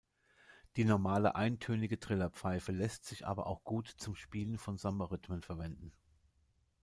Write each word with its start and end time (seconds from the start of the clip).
Die 0.77 0.83
„normale“ 0.83 1.35
eintönige 1.35 1.99
Trillerpfeife 1.99 2.71
lässt 2.71 3.05
sich 3.05 3.27
aber 3.27 3.45
auch 3.45 3.63
gut 3.63 3.87
zum 3.87 4.15
Spielen 4.15 4.57
von 4.57 4.79
Samba-Rhythmen 4.79 5.43
verwenden. 5.43 5.91